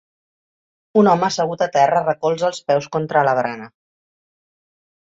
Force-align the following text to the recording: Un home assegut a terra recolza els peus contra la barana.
Un 1.01 1.09
home 1.11 1.27
assegut 1.27 1.61
a 1.65 1.69
terra 1.77 2.01
recolza 2.09 2.51
els 2.51 2.65
peus 2.73 2.91
contra 2.97 3.25
la 3.31 3.39
barana. 3.43 3.73